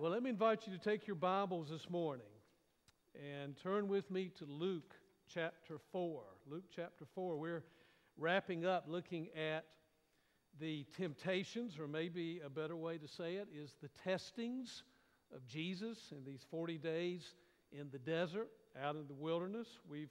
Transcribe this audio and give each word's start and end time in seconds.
well, 0.00 0.12
let 0.12 0.22
me 0.22 0.30
invite 0.30 0.66
you 0.66 0.72
to 0.72 0.82
take 0.82 1.06
your 1.06 1.14
Bibles 1.14 1.68
this 1.68 1.90
morning 1.90 2.24
and 3.14 3.54
turn 3.62 3.86
with 3.86 4.10
me 4.10 4.30
to 4.38 4.46
Luke 4.46 4.94
chapter 5.28 5.76
4. 5.92 6.22
Luke 6.50 6.64
chapter 6.74 7.04
4. 7.14 7.36
We're 7.36 7.64
wrapping 8.16 8.64
up 8.64 8.86
looking 8.88 9.28
at 9.36 9.66
the 10.58 10.86
temptations, 10.96 11.78
or 11.78 11.86
maybe 11.86 12.40
a 12.42 12.48
better 12.48 12.76
way 12.78 12.96
to 12.96 13.06
say 13.06 13.34
it 13.34 13.48
is 13.54 13.74
the 13.82 13.90
testings 14.02 14.84
of 15.36 15.46
Jesus 15.46 15.98
in 16.12 16.24
these 16.24 16.46
40 16.50 16.78
days 16.78 17.34
in 17.70 17.90
the 17.92 17.98
desert, 17.98 18.48
out 18.82 18.96
in 18.96 19.06
the 19.06 19.12
wilderness. 19.12 19.68
We've 19.86 20.08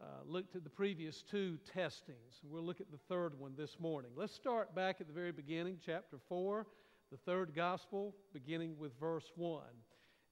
uh, 0.00 0.04
looked 0.24 0.56
at 0.56 0.64
the 0.64 0.70
previous 0.70 1.20
two 1.20 1.58
testings. 1.74 2.40
We'll 2.42 2.64
look 2.64 2.80
at 2.80 2.90
the 2.90 3.00
third 3.10 3.38
one 3.38 3.52
this 3.58 3.78
morning. 3.78 4.12
Let's 4.16 4.34
start 4.34 4.74
back 4.74 5.02
at 5.02 5.06
the 5.06 5.12
very 5.12 5.32
beginning, 5.32 5.80
chapter 5.84 6.16
4 6.30 6.64
the 7.10 7.16
third 7.16 7.54
gospel, 7.54 8.14
beginning 8.32 8.76
with 8.78 8.98
verse 8.98 9.30
1. 9.36 9.62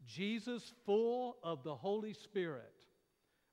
Jesus, 0.05 0.73
full 0.85 1.37
of 1.43 1.63
the 1.63 1.75
Holy 1.75 2.13
Spirit, 2.13 2.73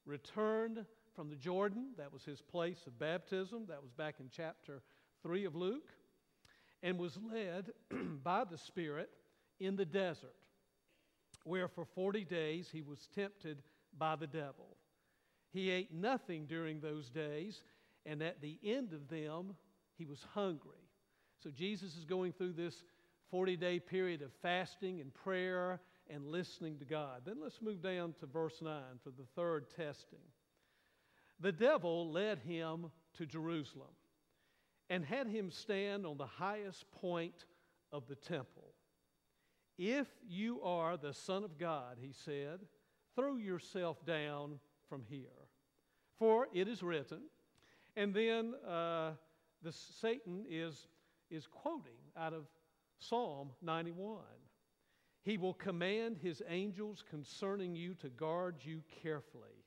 returned 0.06 0.86
from 1.16 1.30
the 1.30 1.36
Jordan. 1.36 1.92
That 1.98 2.12
was 2.12 2.24
his 2.24 2.42
place 2.42 2.86
of 2.86 3.00
baptism. 3.00 3.66
That 3.70 3.82
was 3.82 3.92
back 3.92 4.16
in 4.20 4.30
chapter 4.30 4.82
3 5.24 5.46
of 5.46 5.56
Luke. 5.56 5.92
And 6.82 6.98
was 6.98 7.18
led 7.32 7.72
by 8.24 8.44
the 8.44 8.58
Spirit 8.58 9.10
in 9.60 9.78
the 9.78 9.86
desert, 9.86 10.36
where 11.46 11.70
for 11.70 11.86
40 11.86 12.26
days 12.26 12.70
he 12.72 12.82
was 12.82 13.08
tempted 13.16 13.62
by 13.98 14.18
the 14.18 14.28
devil. 14.28 14.76
He 15.52 15.70
ate 15.70 15.94
nothing 15.94 16.46
during 16.46 16.82
those 16.82 17.10
days, 17.10 17.64
and 18.06 18.22
at 18.22 18.42
the 18.42 18.60
end 18.64 18.92
of 18.92 19.08
them, 19.08 19.56
he 19.98 20.04
was 20.06 20.26
hungry. 20.34 20.90
So 21.42 21.52
Jesus 21.52 21.96
is 21.96 22.06
going 22.06 22.34
through 22.34 22.54
this 22.54 22.84
40 23.34 23.58
day 23.58 23.80
period 23.80 24.22
of 24.22 24.32
fasting 24.44 25.02
and 25.02 25.12
prayer 25.12 25.80
and 26.08 26.24
listening 26.28 26.78
to 26.78 26.86
God. 26.86 27.24
Then 27.26 27.38
let's 27.42 27.64
move 27.64 27.82
down 27.82 28.14
to 28.20 28.28
verse 28.28 28.62
9 28.62 28.76
for 29.04 29.10
the 29.10 29.26
third 29.36 29.72
testing. 29.76 30.20
The 31.40 31.52
devil 31.52 32.12
led 32.12 32.38
him 32.38 32.92
to 33.18 33.26
Jerusalem 33.26 33.90
and 34.88 35.04
had 35.04 35.26
him 35.26 35.50
stand 35.50 36.06
on 36.06 36.18
the 36.18 36.28
highest 36.28 36.86
point 36.92 37.46
of 37.92 38.06
the 38.08 38.14
temple. 38.14 38.76
If 39.80 40.06
you 40.30 40.62
are 40.62 40.96
the 40.96 41.16
Son 41.16 41.44
of 41.44 41.58
God, 41.58 41.98
he 42.00 42.12
said, 42.14 42.60
throw 43.16 43.38
yourself 43.38 44.06
down 44.06 44.60
from 44.88 45.02
here. 45.10 45.48
For 46.20 46.50
it 46.54 46.68
is 46.68 46.84
written, 46.84 47.22
and 47.98 48.14
then 48.14 48.54
uh, 48.64 49.14
the 49.64 49.72
Satan 49.72 50.46
is, 50.48 50.86
is 51.32 51.48
quoting 51.48 51.98
out 52.16 52.34
of 52.34 52.46
Psalm 53.10 53.52
91. 53.62 54.20
He 55.24 55.38
will 55.38 55.54
command 55.54 56.18
his 56.18 56.42
angels 56.50 57.04
concerning 57.10 57.76
you 57.76 57.94
to 57.96 58.10
guard 58.10 58.58
you 58.62 58.84
carefully. 59.02 59.64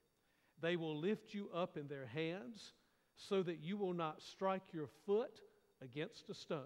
They 0.60 0.76
will 0.76 0.96
lift 0.96 1.32
you 1.32 1.48
up 1.54 1.76
in 1.76 1.88
their 1.88 2.06
hands 2.06 2.72
so 3.16 3.42
that 3.42 3.60
you 3.60 3.76
will 3.76 3.94
not 3.94 4.22
strike 4.22 4.72
your 4.72 4.88
foot 5.06 5.40
against 5.82 6.28
a 6.28 6.34
stone. 6.34 6.60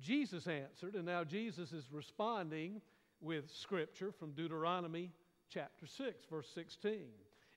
Jesus 0.00 0.46
answered, 0.46 0.94
and 0.94 1.04
now 1.04 1.24
Jesus 1.24 1.72
is 1.72 1.92
responding 1.92 2.80
with 3.20 3.50
scripture 3.50 4.12
from 4.12 4.32
Deuteronomy 4.32 5.12
chapter 5.48 5.86
6, 5.86 6.24
verse 6.30 6.48
16. 6.54 7.02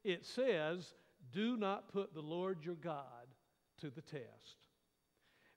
It 0.03 0.25
says, 0.25 0.93
Do 1.31 1.57
not 1.57 1.91
put 1.91 2.13
the 2.13 2.21
Lord 2.21 2.63
your 2.63 2.75
God 2.75 3.27
to 3.79 3.89
the 3.89 4.01
test. 4.01 4.64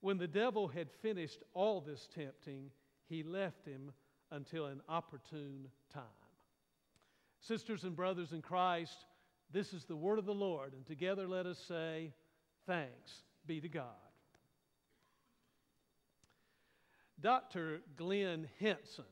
When 0.01 0.19
the 0.19 0.29
devil 0.29 0.69
had 0.69 0.91
finished 1.03 1.43
all 1.55 1.81
this 1.81 2.09
tempting, 2.15 2.71
he 3.09 3.23
left 3.23 3.67
him 3.67 3.93
until 4.31 4.67
an 4.67 4.81
opportune 4.89 5.69
time. 5.93 6.03
Sisters 7.41 7.85
and 7.85 7.97
brothers 7.97 8.33
in 8.33 8.43
Christ, 8.43 9.07
this 9.51 9.73
is 9.73 9.85
the 9.85 9.97
word 9.97 10.19
of 10.19 10.27
the 10.27 10.35
Lord, 10.35 10.73
and 10.73 10.87
together 10.87 11.27
let 11.27 11.47
us 11.47 11.59
say, 11.59 12.13
Thanks 12.67 13.23
be 13.47 13.61
to 13.61 13.69
God. 13.69 13.85
Dr. 17.20 17.81
Glenn 17.97 18.47
Hinson, 18.58 19.05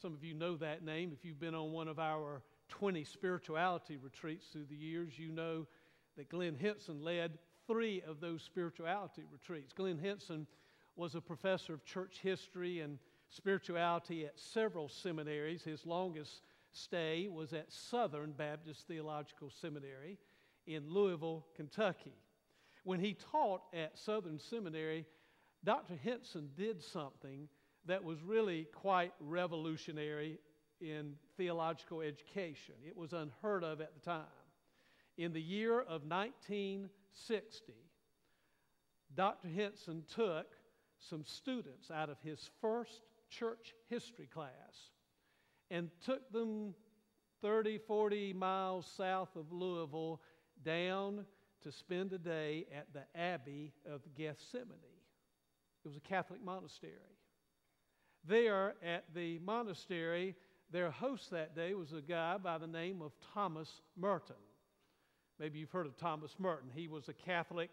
some 0.00 0.12
of 0.12 0.22
you 0.22 0.34
know 0.34 0.56
that 0.56 0.84
name. 0.84 1.10
If 1.12 1.24
you've 1.24 1.40
been 1.40 1.54
on 1.54 1.72
one 1.72 1.88
of 1.88 1.98
our 1.98 2.42
20 2.68 3.04
spirituality 3.04 3.96
retreats 3.96 4.46
through 4.52 4.66
the 4.66 4.76
years, 4.76 5.18
you 5.18 5.32
know 5.32 5.66
that 6.16 6.28
Glenn 6.28 6.54
Hinson 6.54 7.02
led 7.02 7.38
three 7.66 8.02
of 8.06 8.20
those 8.20 8.42
spirituality 8.42 9.22
retreats. 9.30 9.72
Glenn 9.72 9.98
Hinson 9.98 10.46
was 10.96 11.14
a 11.14 11.20
professor 11.20 11.74
of 11.74 11.84
church 11.84 12.20
history 12.22 12.80
and 12.80 12.98
spirituality 13.28 14.24
at 14.24 14.38
several 14.38 14.88
seminaries. 14.88 15.62
His 15.62 15.86
longest 15.86 16.42
stay 16.72 17.28
was 17.28 17.52
at 17.52 17.72
Southern 17.72 18.32
Baptist 18.32 18.86
Theological 18.86 19.50
Seminary 19.50 20.18
in 20.66 20.88
Louisville, 20.88 21.46
Kentucky. 21.56 22.14
When 22.84 23.00
he 23.00 23.16
taught 23.32 23.62
at 23.72 23.98
Southern 23.98 24.38
Seminary, 24.38 25.06
Dr. 25.64 25.94
Hinson 25.94 26.50
did 26.56 26.82
something 26.82 27.48
that 27.86 28.02
was 28.02 28.22
really 28.22 28.66
quite 28.74 29.12
revolutionary 29.20 30.38
in 30.80 31.14
theological 31.36 32.00
education. 32.00 32.74
It 32.86 32.96
was 32.96 33.12
unheard 33.12 33.64
of 33.64 33.80
at 33.80 33.94
the 33.94 34.00
time. 34.00 34.24
In 35.16 35.32
the 35.32 35.40
year 35.40 35.80
of 35.80 36.04
1960, 37.14 37.74
Dr. 39.14 39.48
Hinson 39.48 40.02
took 40.12 40.46
some 40.98 41.24
students 41.24 41.90
out 41.90 42.10
of 42.10 42.16
his 42.22 42.50
first 42.60 43.02
church 43.30 43.74
history 43.88 44.26
class 44.26 44.90
and 45.70 45.90
took 46.04 46.30
them 46.32 46.74
30, 47.40 47.78
40 47.78 48.32
miles 48.32 48.86
south 48.96 49.36
of 49.36 49.52
Louisville 49.52 50.20
down 50.64 51.24
to 51.62 51.70
spend 51.70 52.12
a 52.12 52.18
day 52.18 52.66
at 52.74 52.92
the 52.92 53.04
Abbey 53.18 53.72
of 53.88 54.00
Gethsemani. 54.18 54.98
It 55.84 55.88
was 55.88 55.96
a 55.96 56.00
Catholic 56.00 56.42
monastery. 56.42 56.92
There 58.26 58.74
at 58.82 59.04
the 59.14 59.38
monastery, 59.40 60.34
their 60.70 60.90
host 60.90 61.30
that 61.30 61.54
day 61.54 61.74
was 61.74 61.92
a 61.92 62.00
guy 62.00 62.38
by 62.38 62.58
the 62.58 62.66
name 62.66 63.02
of 63.02 63.12
Thomas 63.34 63.82
Merton. 63.96 64.36
Maybe 65.38 65.58
you've 65.58 65.70
heard 65.70 65.86
of 65.86 65.96
Thomas 65.96 66.34
Merton. 66.38 66.70
He 66.74 66.86
was 66.86 67.08
a 67.08 67.12
Catholic 67.12 67.70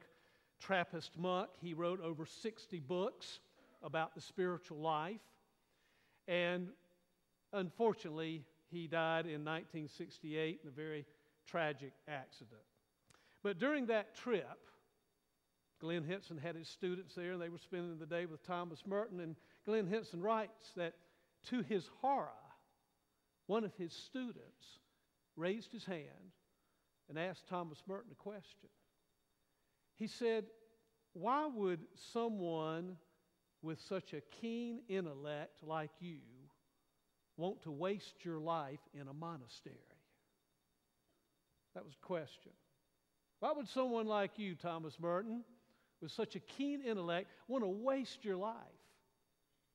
Trappist 0.59 1.17
monk. 1.17 1.49
He 1.61 1.73
wrote 1.73 2.01
over 2.01 2.25
60 2.25 2.79
books 2.79 3.39
about 3.83 4.15
the 4.15 4.21
spiritual 4.21 4.79
life. 4.79 5.21
And 6.27 6.69
unfortunately, 7.53 8.45
he 8.71 8.87
died 8.87 9.25
in 9.25 9.45
1968 9.45 10.61
in 10.63 10.69
a 10.69 10.71
very 10.71 11.05
tragic 11.45 11.93
accident. 12.07 12.61
But 13.43 13.59
during 13.59 13.87
that 13.87 14.15
trip, 14.15 14.69
Glenn 15.79 16.03
Hinson 16.03 16.37
had 16.37 16.55
his 16.55 16.67
students 16.67 17.15
there, 17.15 17.33
and 17.33 17.41
they 17.41 17.49
were 17.49 17.57
spending 17.57 17.97
the 17.97 18.05
day 18.05 18.25
with 18.25 18.45
Thomas 18.45 18.83
Merton. 18.87 19.19
And 19.19 19.35
Glenn 19.65 19.87
Hinson 19.87 20.21
writes 20.21 20.71
that 20.77 20.93
to 21.49 21.61
his 21.63 21.89
horror, 22.01 22.29
one 23.47 23.63
of 23.63 23.73
his 23.75 23.93
students 23.93 24.79
raised 25.35 25.71
his 25.71 25.85
hand 25.85 26.31
and 27.09 27.19
asked 27.19 27.47
Thomas 27.47 27.81
Merton 27.87 28.11
a 28.11 28.15
question. 28.15 28.69
He 29.97 30.07
said, 30.07 30.45
Why 31.13 31.47
would 31.47 31.79
someone 32.13 32.97
with 33.61 33.79
such 33.81 34.13
a 34.13 34.21
keen 34.41 34.81
intellect 34.89 35.63
like 35.63 35.91
you 35.99 36.17
want 37.37 37.61
to 37.63 37.71
waste 37.71 38.23
your 38.23 38.39
life 38.39 38.79
in 38.93 39.07
a 39.07 39.13
monastery? 39.13 39.75
That 41.75 41.85
was 41.85 41.93
the 41.93 42.05
question. 42.05 42.51
Why 43.39 43.51
would 43.53 43.67
someone 43.69 44.07
like 44.07 44.37
you, 44.37 44.55
Thomas 44.55 44.99
Merton, 44.99 45.43
with 46.01 46.11
such 46.11 46.35
a 46.35 46.39
keen 46.39 46.81
intellect, 46.81 47.29
want 47.47 47.63
to 47.63 47.67
waste 47.67 48.23
your 48.23 48.37
life 48.37 48.55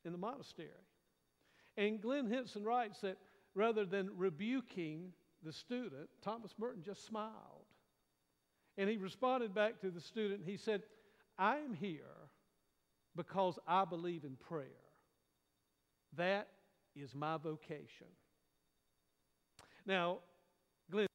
in 0.04 0.12
the 0.12 0.18
monastery? 0.18 0.68
And 1.76 2.00
Glenn 2.00 2.26
Hinson 2.26 2.64
writes 2.64 3.00
that 3.00 3.18
rather 3.54 3.84
than 3.84 4.10
rebuking 4.16 5.12
the 5.42 5.52
student, 5.52 6.08
Thomas 6.22 6.52
Merton 6.58 6.82
just 6.82 7.06
smiled. 7.06 7.66
And 8.78 8.90
he 8.90 8.96
responded 8.96 9.54
back 9.54 9.80
to 9.80 9.90
the 9.90 10.00
student. 10.00 10.42
He 10.44 10.56
said, 10.56 10.82
I 11.38 11.58
am 11.58 11.74
here 11.74 12.04
because 13.14 13.58
I 13.66 13.84
believe 13.84 14.24
in 14.24 14.36
prayer. 14.36 14.66
That 16.16 16.48
is 16.94 17.14
my 17.14 17.36
vocation. 17.36 18.08
Now, 19.86 20.18
Glenn 20.90 21.06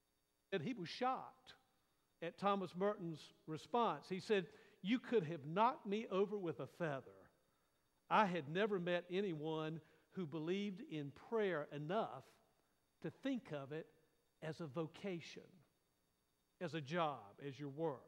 said 0.51 0.61
he 0.61 0.73
was 0.73 0.89
shocked 0.89 1.53
at 2.21 2.37
Thomas 2.37 2.71
Merton's 2.77 3.19
response. 3.47 4.05
He 4.09 4.19
said, 4.19 4.47
You 4.81 4.99
could 4.99 5.23
have 5.25 5.45
knocked 5.45 5.85
me 5.85 6.07
over 6.11 6.37
with 6.37 6.59
a 6.59 6.67
feather. 6.77 7.01
I 8.09 8.25
had 8.25 8.49
never 8.49 8.79
met 8.79 9.05
anyone 9.11 9.79
who 10.11 10.25
believed 10.25 10.81
in 10.91 11.11
prayer 11.29 11.67
enough 11.73 12.23
to 13.01 13.11
think 13.23 13.43
of 13.51 13.71
it 13.71 13.87
as 14.43 14.59
a 14.59 14.65
vocation, 14.65 15.43
as 16.59 16.73
a 16.73 16.81
job, 16.81 17.19
as 17.47 17.59
your 17.59 17.69
work. 17.69 18.01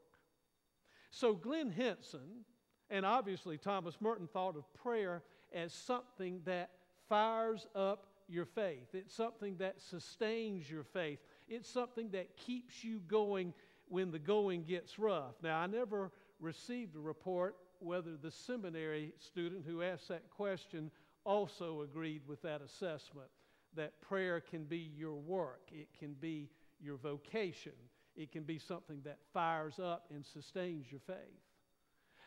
So 1.11 1.33
Glenn 1.33 1.69
Hinson 1.69 2.45
and 2.89 3.05
obviously 3.05 3.57
Thomas 3.57 3.95
Merton 4.01 4.27
thought 4.27 4.55
of 4.55 4.71
prayer 4.73 5.23
as 5.53 5.73
something 5.73 6.41
that 6.45 6.71
fires 7.07 7.67
up 7.75 8.07
your 8.27 8.45
faith. 8.45 8.93
It's 8.93 9.13
something 9.13 9.57
that 9.57 9.81
sustains 9.81 10.69
your 10.69 10.83
faith. 10.83 11.19
It's 11.47 11.69
something 11.69 12.09
that 12.11 12.35
keeps 12.37 12.83
you 12.83 12.99
going 13.07 13.53
when 13.89 14.11
the 14.11 14.19
going 14.19 14.63
gets 14.63 14.97
rough. 14.97 15.35
Now, 15.41 15.59
I 15.59 15.67
never 15.67 16.11
received 16.39 16.95
a 16.95 16.99
report 16.99 17.55
whether 17.79 18.15
the 18.15 18.31
seminary 18.31 19.13
student 19.19 19.65
who 19.67 19.81
asked 19.81 20.07
that 20.07 20.29
question 20.29 20.89
also 21.25 21.81
agreed 21.81 22.21
with 22.27 22.41
that 22.41 22.61
assessment 22.61 23.27
that 23.75 23.99
prayer 24.01 24.39
can 24.39 24.65
be 24.65 24.91
your 24.95 25.15
work, 25.15 25.61
it 25.71 25.87
can 25.97 26.13
be 26.13 26.49
your 26.79 26.97
vocation, 26.97 27.73
it 28.15 28.31
can 28.31 28.43
be 28.43 28.59
something 28.59 29.01
that 29.03 29.17
fires 29.33 29.79
up 29.79 30.05
and 30.13 30.25
sustains 30.25 30.85
your 30.91 31.01
faith. 31.01 31.17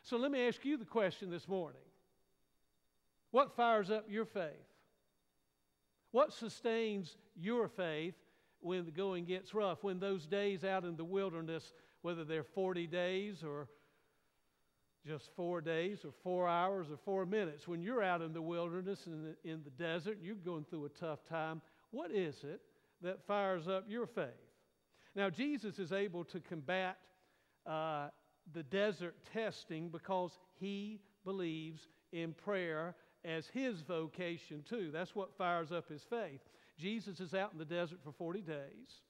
So 0.03 0.17
let 0.17 0.31
me 0.31 0.47
ask 0.47 0.65
you 0.65 0.77
the 0.77 0.85
question 0.85 1.31
this 1.31 1.49
morning 1.49 1.81
What 3.31 3.57
fires 3.57 3.91
up 3.91 4.07
your 4.09 4.25
faith? 4.25 4.53
What 6.13 6.33
sustains 6.33 7.17
your 7.35 7.69
faith 7.69 8.15
when 8.61 8.85
the 8.85 8.91
going 8.91 9.25
gets 9.25 9.53
rough? 9.53 9.83
When 9.83 9.99
those 9.99 10.27
days 10.27 10.65
out 10.65 10.85
in 10.85 10.97
the 10.97 11.05
wilderness, 11.05 11.73
whether 12.03 12.25
they're 12.25 12.45
40 12.45 12.87
days 12.87 13.43
or 13.43 13.69
just 15.07 15.31
four 15.37 15.61
days 15.61 16.05
or 16.05 16.11
four 16.23 16.49
hours 16.49 16.89
or 16.91 16.97
four 17.05 17.25
minutes, 17.27 17.69
when 17.69 17.81
you're 17.81 18.03
out 18.03 18.23
in 18.23 18.33
the 18.33 18.43
wilderness 18.43 19.07
and 19.07 19.35
in, 19.45 19.63
the 19.65 19.71
desert 19.71 20.17
and 20.17 20.27
you're 20.27 20.35
going 20.35 20.65
through 20.65 20.85
a 20.85 20.89
tough 20.89 21.25
time, 21.29 21.63
what 21.91 22.11
is 22.11 22.43
it 22.43 22.61
that 23.03 23.25
fires 23.27 23.69
up 23.69 23.85
your 23.89 24.07
faith? 24.07 24.27
Now, 25.15 25.31
Jesus 25.31 25.79
is 25.79 25.93
able 25.93 26.25
to 26.25 26.41
combat 26.41 26.99
uh, 27.65 28.09
the 28.53 28.63
desert 28.65 29.15
testing 29.33 29.89
because 29.89 30.33
he 30.59 31.01
believes 31.25 31.89
in 32.13 32.33
prayer 32.33 32.95
as 33.25 33.47
his 33.47 33.81
vocation, 33.81 34.65
too. 34.69 34.91
That's 34.93 35.15
what 35.15 35.37
fires 35.37 35.73
up 35.73 35.89
his 35.89 36.03
faith. 36.03 36.41
Jesus 36.79 37.21
is 37.21 37.35
out 37.35 37.53
in 37.53 37.59
the 37.59 37.65
desert 37.65 37.99
for 38.05 38.13
40 38.13 38.43
days. 38.43 39.01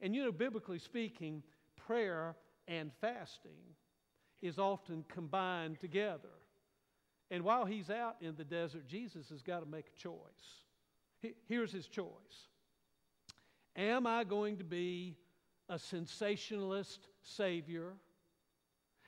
And 0.00 0.14
you 0.14 0.24
know, 0.24 0.32
biblically 0.32 0.78
speaking, 0.78 1.42
prayer 1.76 2.34
and 2.68 2.90
fasting 3.00 3.52
is 4.42 4.58
often 4.58 5.04
combined 5.08 5.80
together. 5.80 6.28
And 7.30 7.42
while 7.42 7.64
he's 7.64 7.90
out 7.90 8.16
in 8.20 8.36
the 8.36 8.44
desert, 8.44 8.86
Jesus 8.86 9.28
has 9.30 9.42
got 9.42 9.60
to 9.60 9.66
make 9.66 9.86
a 9.88 10.00
choice. 10.00 11.32
Here's 11.48 11.72
his 11.72 11.88
choice 11.88 12.48
Am 13.74 14.06
I 14.06 14.24
going 14.24 14.58
to 14.58 14.64
be 14.64 15.16
a 15.68 15.78
sensationalist 15.78 17.08
Savior? 17.22 17.94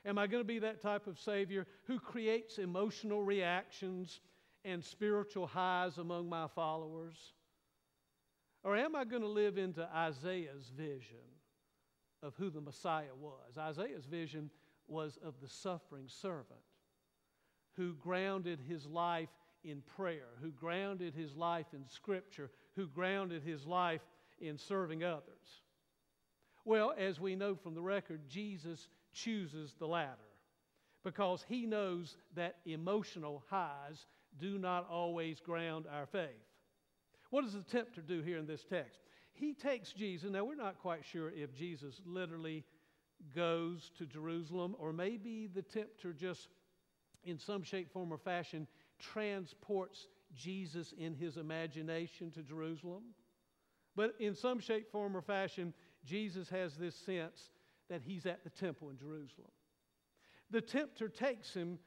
Am 0.05 0.17
I 0.17 0.27
going 0.27 0.41
to 0.41 0.47
be 0.47 0.59
that 0.59 0.81
type 0.81 1.07
of 1.07 1.19
Savior 1.19 1.67
who 1.85 1.99
creates 1.99 2.57
emotional 2.57 3.21
reactions 3.21 4.21
and 4.63 4.83
spiritual 4.83 5.47
highs 5.47 5.97
among 5.97 6.29
my 6.29 6.47
followers? 6.47 7.33
Or 8.63 8.75
am 8.75 8.95
I 8.95 9.05
going 9.05 9.21
to 9.21 9.27
live 9.27 9.57
into 9.57 9.87
Isaiah's 9.93 10.69
vision 10.75 11.17
of 12.21 12.35
who 12.35 12.49
the 12.49 12.61
Messiah 12.61 13.15
was? 13.19 13.57
Isaiah's 13.57 14.05
vision 14.05 14.49
was 14.89 15.17
of 15.23 15.35
the 15.41 15.47
suffering 15.47 16.07
servant 16.07 16.59
who 17.75 17.93
grounded 17.95 18.59
his 18.67 18.85
life 18.85 19.29
in 19.63 19.81
prayer, 19.95 20.27
who 20.41 20.51
grounded 20.51 21.13
his 21.13 21.35
life 21.35 21.67
in 21.73 21.87
Scripture, 21.87 22.49
who 22.75 22.87
grounded 22.87 23.43
his 23.43 23.65
life 23.65 24.01
in 24.39 24.57
serving 24.57 25.03
others. 25.03 25.61
Well, 26.65 26.93
as 26.97 27.19
we 27.19 27.35
know 27.35 27.55
from 27.55 27.73
the 27.73 27.81
record, 27.81 28.21
Jesus 28.27 28.89
chooses 29.13 29.73
the 29.79 29.87
latter 29.87 30.17
because 31.03 31.45
he 31.47 31.65
knows 31.65 32.17
that 32.35 32.57
emotional 32.65 33.43
highs 33.49 34.05
do 34.39 34.57
not 34.57 34.87
always 34.89 35.39
ground 35.39 35.85
our 35.91 36.05
faith. 36.05 36.27
What 37.29 37.43
does 37.43 37.53
the 37.53 37.61
tempter 37.61 38.01
do 38.01 38.21
here 38.21 38.37
in 38.37 38.45
this 38.45 38.63
text? 38.63 38.99
He 39.33 39.53
takes 39.53 39.93
Jesus. 39.93 40.29
Now, 40.29 40.43
we're 40.43 40.55
not 40.55 40.79
quite 40.79 41.05
sure 41.05 41.31
if 41.31 41.53
Jesus 41.53 42.01
literally 42.05 42.65
goes 43.35 43.91
to 43.97 44.05
Jerusalem, 44.05 44.75
or 44.79 44.93
maybe 44.93 45.47
the 45.53 45.61
tempter 45.61 46.13
just, 46.13 46.47
in 47.23 47.37
some 47.37 47.63
shape, 47.63 47.91
form, 47.91 48.11
or 48.11 48.17
fashion, 48.17 48.67
transports 48.99 50.07
Jesus 50.35 50.93
in 50.97 51.15
his 51.15 51.37
imagination 51.37 52.31
to 52.31 52.43
Jerusalem. 52.43 53.03
But 53.95 54.15
in 54.19 54.35
some 54.35 54.59
shape, 54.59 54.91
form, 54.91 55.15
or 55.17 55.21
fashion, 55.21 55.73
Jesus 56.05 56.49
has 56.49 56.75
this 56.75 56.95
sense 56.95 57.51
that 57.89 58.01
he's 58.01 58.25
at 58.25 58.43
the 58.43 58.49
temple 58.49 58.89
in 58.89 58.97
Jerusalem. 58.97 59.51
The 60.51 60.61
tempter 60.61 61.09
takes 61.09 61.53
him 61.53 61.79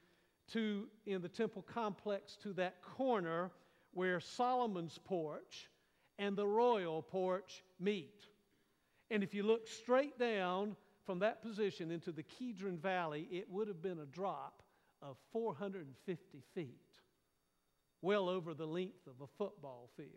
to, 0.51 0.87
in 1.05 1.21
the 1.21 1.29
temple 1.29 1.61
complex, 1.63 2.35
to 2.43 2.53
that 2.53 2.81
corner 2.81 3.51
where 3.93 4.19
Solomon's 4.19 4.99
porch 5.03 5.69
and 6.19 6.35
the 6.35 6.47
royal 6.47 7.01
porch 7.01 7.63
meet. 7.79 8.25
And 9.09 9.23
if 9.23 9.33
you 9.33 9.43
look 9.43 9.67
straight 9.67 10.17
down 10.19 10.75
from 11.05 11.19
that 11.19 11.41
position 11.41 11.91
into 11.91 12.11
the 12.11 12.23
Kedron 12.23 12.79
Valley, 12.79 13.27
it 13.31 13.49
would 13.49 13.67
have 13.67 13.81
been 13.81 13.99
a 13.99 14.05
drop 14.05 14.63
of 15.01 15.17
450 15.31 16.43
feet, 16.55 16.99
well 18.01 18.29
over 18.29 18.53
the 18.53 18.65
length 18.65 19.07
of 19.07 19.21
a 19.21 19.27
football 19.37 19.89
field, 19.97 20.09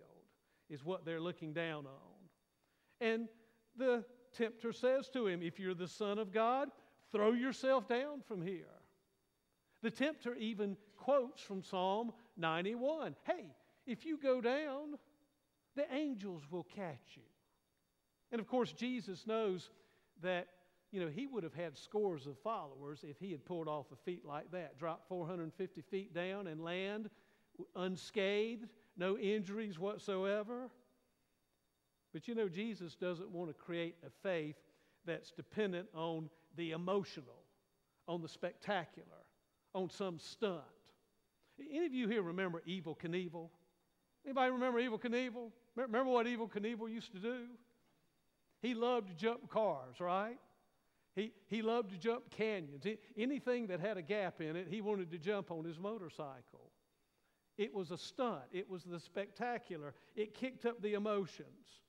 is 0.71 0.85
what 0.85 1.05
they're 1.05 1.21
looking 1.21 1.53
down 1.53 1.87
on. 1.87 2.17
And 3.01 3.29
the 3.77 4.05
tempter 4.37 4.73
says 4.73 5.09
to 5.11 5.27
him, 5.27 5.43
If 5.43 5.59
you're 5.59 5.75
the 5.75 5.89
Son 5.89 6.19
of 6.19 6.33
God, 6.33 6.69
throw 7.13 7.33
yourself 7.33 7.89
down 7.89 8.23
from 8.27 8.43
here. 8.43 8.65
The 9.83 9.91
tempter 9.91 10.35
even 10.35 10.77
quotes 10.97 11.43
from 11.43 11.63
Psalm 11.63 12.13
91 12.37 13.17
Hey, 13.25 13.55
if 13.87 14.05
you 14.05 14.19
go 14.19 14.41
down, 14.41 14.99
the 15.75 15.93
angels 15.93 16.43
will 16.51 16.67
catch 16.75 17.15
you. 17.15 17.23
And 18.33 18.41
of 18.41 18.49
course, 18.49 18.73
Jesus 18.73 19.27
knows 19.27 19.71
that 20.23 20.49
you 20.97 21.03
know, 21.03 21.11
he 21.15 21.27
would 21.27 21.43
have 21.43 21.53
had 21.53 21.77
scores 21.77 22.27
of 22.27 22.39
followers 22.39 23.05
if 23.07 23.19
he 23.21 23.31
had 23.31 23.45
pulled 23.45 23.69
off 23.69 23.85
a 23.93 23.97
feat 23.97 24.25
like 24.25 24.51
that, 24.53 24.79
drop 24.79 25.07
450 25.11 25.83
feet 25.83 26.15
down 26.15 26.47
and 26.47 26.65
land 26.65 27.11
unscathed, 27.75 28.71
no 28.97 29.19
injuries 29.19 29.79
whatsoever. 29.79 30.71
But 32.15 32.27
you 32.27 32.35
know, 32.35 32.49
Jesus 32.49 32.95
doesn't 32.95 33.31
want 33.31 33.51
to 33.51 33.55
create 33.55 33.97
a 34.07 34.11
faith 34.23 34.57
that's 35.05 35.33
dependent 35.33 35.87
on 35.93 36.31
the 36.57 36.71
emotional, 36.71 37.43
on 38.09 38.23
the 38.23 38.29
spectacular, 38.29 39.27
on 39.75 39.91
some 39.91 40.19
stunt. 40.19 40.63
Any 41.61 41.85
of 41.85 41.93
you 41.93 42.09
here 42.09 42.23
remember 42.23 42.63
Evel 42.67 42.97
Knievel? 42.97 43.51
Anybody 44.25 44.51
remember 44.51 44.81
Evel 44.81 44.99
Knievel? 44.99 45.51
Remember 45.75 46.11
what 46.11 46.25
Evel 46.25 46.51
Knievel 46.51 46.91
used 46.91 47.13
to 47.13 47.19
do? 47.19 47.41
He 48.63 48.73
loved 48.73 49.09
to 49.09 49.15
jump 49.15 49.51
cars, 49.51 50.01
right? 50.01 50.39
He, 51.17 51.33
he 51.49 51.63
loved 51.63 51.91
to 51.91 51.97
jump 51.97 52.31
canyons. 52.31 52.85
anything 53.17 53.69
that 53.69 53.81
had 53.81 53.97
a 53.97 54.03
gap 54.03 54.43
in 54.43 54.55
it, 54.55 54.69
he 54.71 54.83
wanted 54.83 55.11
to 55.11 55.19
jump 55.19 55.51
on 55.51 55.65
his 55.65 55.79
motorcycle. 55.79 56.71
It 57.57 57.73
was 57.73 57.91
a 57.91 57.97
stunt, 57.97 58.43
it 58.53 58.69
was 58.69 58.85
the 58.85 59.01
spectacular, 59.01 59.95
it 60.15 60.35
kicked 60.35 60.67
up 60.67 60.83
the 60.83 60.93
emotions. 60.93 61.81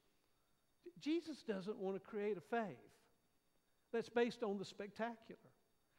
Jesus 1.02 1.44
doesn't 1.44 1.78
want 1.78 1.98
to 1.98 2.00
create 2.00 2.38
a 2.38 2.42
faith 2.42 2.78
that's 3.92 4.08
based 4.08 4.44
on 4.44 4.58
the 4.58 4.64
spectacular, 4.64 5.38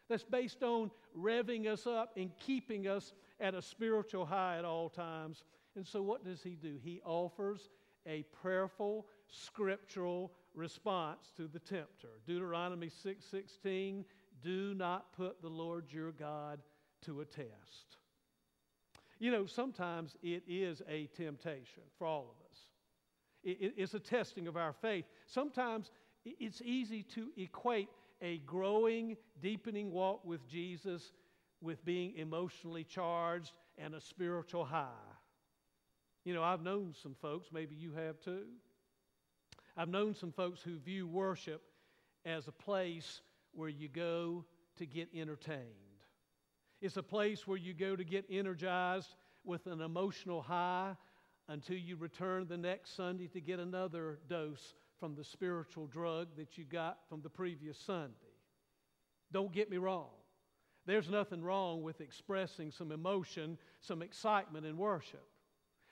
that's 0.08 0.24
based 0.24 0.62
on 0.62 0.90
revving 1.16 1.66
us 1.66 1.86
up 1.86 2.16
and 2.16 2.30
keeping 2.38 2.88
us 2.88 3.12
at 3.40 3.54
a 3.54 3.60
spiritual 3.60 4.24
high 4.24 4.56
at 4.56 4.64
all 4.64 4.88
times. 4.88 5.44
And 5.76 5.86
so, 5.86 6.00
what 6.00 6.24
does 6.24 6.42
he 6.42 6.56
do? 6.56 6.78
He 6.82 7.02
offers 7.04 7.68
a 8.06 8.24
prayerful, 8.40 9.06
scriptural 9.26 10.32
response 10.58 11.32
to 11.36 11.48
the 11.48 11.60
tempter. 11.60 12.08
Deuteronomy 12.26 12.88
6:16, 12.88 14.04
do 14.42 14.74
not 14.74 15.12
put 15.12 15.40
the 15.40 15.48
Lord 15.48 15.92
your 15.92 16.12
God 16.12 16.62
to 17.02 17.20
a 17.20 17.24
test. 17.24 17.96
You 19.18 19.30
know, 19.30 19.46
sometimes 19.46 20.16
it 20.22 20.42
is 20.46 20.82
a 20.88 21.06
temptation 21.08 21.82
for 21.96 22.06
all 22.06 22.30
of 22.30 22.50
us. 22.50 22.58
It, 23.42 23.74
it's 23.76 23.94
a 23.94 24.00
testing 24.00 24.46
of 24.46 24.56
our 24.56 24.72
faith. 24.72 25.06
Sometimes 25.26 25.90
it's 26.24 26.60
easy 26.62 27.02
to 27.14 27.30
equate 27.36 27.88
a 28.20 28.38
growing, 28.38 29.16
deepening 29.40 29.90
walk 29.90 30.24
with 30.24 30.46
Jesus 30.48 31.12
with 31.60 31.84
being 31.84 32.16
emotionally 32.16 32.84
charged 32.84 33.52
and 33.76 33.94
a 33.94 34.00
spiritual 34.00 34.64
high. 34.64 34.88
You 36.24 36.34
know, 36.34 36.42
I've 36.42 36.62
known 36.62 36.94
some 37.00 37.14
folks, 37.14 37.48
maybe 37.52 37.74
you 37.74 37.92
have 37.92 38.20
too, 38.20 38.46
I've 39.78 39.88
known 39.88 40.12
some 40.12 40.32
folks 40.32 40.60
who 40.60 40.76
view 40.76 41.06
worship 41.06 41.62
as 42.24 42.48
a 42.48 42.52
place 42.52 43.20
where 43.52 43.68
you 43.68 43.86
go 43.88 44.44
to 44.76 44.86
get 44.86 45.08
entertained. 45.14 45.62
It's 46.82 46.96
a 46.96 47.02
place 47.02 47.46
where 47.46 47.56
you 47.56 47.74
go 47.74 47.94
to 47.94 48.02
get 48.02 48.24
energized 48.28 49.14
with 49.44 49.68
an 49.68 49.80
emotional 49.80 50.42
high 50.42 50.96
until 51.46 51.76
you 51.76 51.94
return 51.94 52.48
the 52.48 52.56
next 52.56 52.96
Sunday 52.96 53.28
to 53.28 53.40
get 53.40 53.60
another 53.60 54.18
dose 54.28 54.74
from 54.98 55.14
the 55.14 55.22
spiritual 55.22 55.86
drug 55.86 56.26
that 56.36 56.58
you 56.58 56.64
got 56.64 56.98
from 57.08 57.22
the 57.22 57.30
previous 57.30 57.78
Sunday. 57.78 58.34
Don't 59.30 59.52
get 59.52 59.70
me 59.70 59.76
wrong. 59.76 60.10
There's 60.86 61.08
nothing 61.08 61.40
wrong 61.40 61.84
with 61.84 62.00
expressing 62.00 62.72
some 62.72 62.90
emotion, 62.90 63.58
some 63.80 64.02
excitement 64.02 64.66
in 64.66 64.76
worship. 64.76 65.24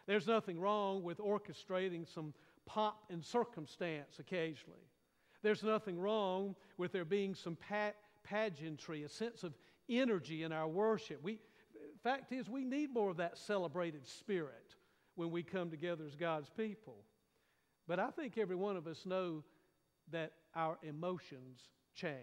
There's 0.09 0.27
nothing 0.27 0.59
wrong 0.59 1.05
with 1.05 1.19
orchestrating 1.19 2.13
some 2.13 2.35
pomp 2.67 2.97
and 3.11 3.25
circumstance 3.25 4.19
occasionally. 4.19 4.91
There's 5.43 5.63
nothing 5.63 5.99
wrong 5.99 6.57
with 6.77 6.93
there 6.93 7.05
being 7.05 7.35
some 7.35 7.57
pat- 7.57 7.97
pageantry, 8.25 9.05
a 9.05 9.09
sense 9.09 9.45
of 9.45 9.55
energy 9.89 10.43
in 10.43 10.53
our 10.53 10.69
worship. 10.69 11.23
We, 11.23 11.39
fact 12.07 12.31
is, 12.31 12.49
we 12.49 12.65
need 12.65 12.95
more 12.95 13.11
of 13.11 13.17
that 13.17 13.35
celebrative 13.35 14.07
spirit 14.07 14.77
when 15.17 15.33
we 15.33 15.43
come 15.43 15.71
together 15.71 16.05
as 16.07 16.15
God's 16.15 16.49
people. 16.49 16.99
But 17.89 17.99
I 17.99 18.11
think 18.11 18.39
every 18.39 18.55
one 18.55 18.77
of 18.77 18.87
us 18.87 19.05
know 19.05 19.43
that 20.13 20.31
our 20.55 20.79
emotions 20.85 21.59
change, 21.97 22.15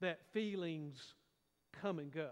that 0.00 0.20
feelings 0.32 1.14
come 1.72 1.98
and 1.98 2.12
go, 2.12 2.30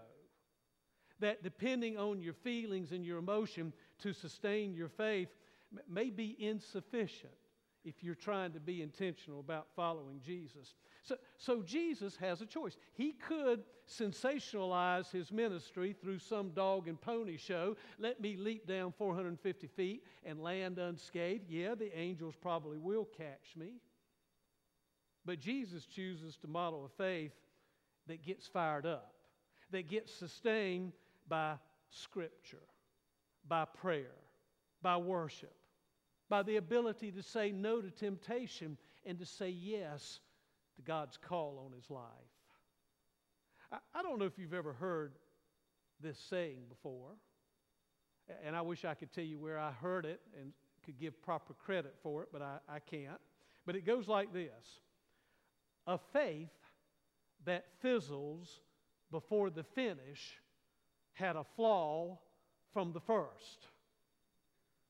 that 1.19 1.43
depending 1.43 1.97
on 1.97 2.21
your 2.21 2.33
feelings 2.33 2.93
and 2.93 3.05
your 3.05 3.17
emotion 3.17 3.73
to 3.99 4.13
sustain 4.13 4.73
your 4.73 4.87
faith 4.87 5.27
may 5.89 6.09
be 6.09 6.35
insufficient 6.39 7.33
if 7.85 8.01
you're 8.01 8.15
trying 8.15 8.51
to 8.53 8.59
be 8.59 8.81
intentional 8.81 9.39
about 9.39 9.67
following 9.75 10.21
Jesus. 10.25 10.75
So, 11.03 11.17
so 11.37 11.61
Jesus 11.61 12.15
has 12.17 12.41
a 12.41 12.45
choice. 12.45 12.77
He 12.93 13.13
could 13.13 13.63
sensationalize 13.87 15.11
his 15.11 15.31
ministry 15.31 15.93
through 16.01 16.19
some 16.19 16.51
dog 16.51 16.87
and 16.87 16.99
pony 16.99 17.37
show. 17.37 17.75
Let 17.99 18.21
me 18.21 18.37
leap 18.37 18.67
down 18.67 18.93
450 18.97 19.67
feet 19.67 20.03
and 20.25 20.41
land 20.41 20.79
unscathed. 20.79 21.49
Yeah, 21.49 21.75
the 21.75 21.95
angels 21.97 22.35
probably 22.39 22.77
will 22.77 23.05
catch 23.17 23.55
me. 23.57 23.81
But 25.25 25.39
Jesus 25.39 25.85
chooses 25.85 26.37
to 26.37 26.47
model 26.47 26.85
a 26.85 26.89
faith 26.89 27.33
that 28.07 28.25
gets 28.25 28.47
fired 28.47 28.85
up, 28.85 29.13
that 29.71 29.89
gets 29.89 30.13
sustained 30.13 30.93
by 31.27 31.55
Scripture, 31.89 32.63
by 33.47 33.65
prayer, 33.65 34.15
by 34.81 34.97
worship, 34.97 35.53
by 36.33 36.41
the 36.41 36.55
ability 36.55 37.11
to 37.11 37.21
say 37.21 37.51
no 37.51 37.79
to 37.79 37.91
temptation 37.91 38.75
and 39.05 39.19
to 39.19 39.25
say 39.25 39.49
yes 39.49 40.19
to 40.75 40.81
God's 40.81 41.15
call 41.15 41.61
on 41.63 41.71
his 41.71 41.91
life. 41.91 42.01
I, 43.71 43.77
I 43.93 44.01
don't 44.01 44.17
know 44.17 44.25
if 44.25 44.39
you've 44.39 44.55
ever 44.55 44.73
heard 44.73 45.13
this 46.01 46.17
saying 46.17 46.63
before, 46.69 47.11
and 48.43 48.55
I 48.55 48.63
wish 48.63 48.83
I 48.83 48.95
could 48.95 49.13
tell 49.13 49.23
you 49.23 49.37
where 49.37 49.59
I 49.59 49.73
heard 49.73 50.07
it 50.07 50.21
and 50.41 50.53
could 50.83 50.97
give 50.97 51.21
proper 51.21 51.53
credit 51.53 51.93
for 52.01 52.23
it, 52.23 52.29
but 52.33 52.41
I, 52.41 52.57
I 52.67 52.79
can't. 52.79 53.21
But 53.67 53.75
it 53.75 53.85
goes 53.85 54.07
like 54.07 54.33
this 54.33 54.79
A 55.85 55.99
faith 56.13 56.49
that 57.45 57.65
fizzles 57.79 58.59
before 59.11 59.51
the 59.51 59.63
finish 59.63 60.39
had 61.13 61.35
a 61.35 61.43
flaw 61.55 62.17
from 62.73 62.91
the 62.91 63.01
first. 63.01 63.67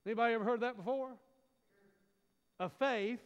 Anybody 0.06 0.36
ever 0.36 0.46
heard 0.46 0.62
that 0.62 0.78
before? 0.78 1.18
A 2.64 2.70
faith 2.70 3.20